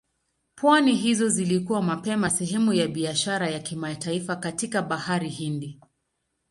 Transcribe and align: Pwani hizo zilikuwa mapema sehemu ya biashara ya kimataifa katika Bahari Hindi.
Pwani 0.55 0.95
hizo 0.95 1.29
zilikuwa 1.29 1.81
mapema 1.81 2.29
sehemu 2.29 2.73
ya 2.73 2.87
biashara 2.87 3.49
ya 3.49 3.59
kimataifa 3.59 4.35
katika 4.35 4.81
Bahari 4.81 5.29
Hindi. 5.29 5.79